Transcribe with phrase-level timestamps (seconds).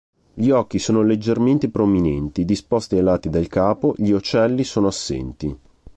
[0.33, 5.55] Gli occhi sono leggermente prominenti, disposti ai lati del capo, gli ocelli sono assenti.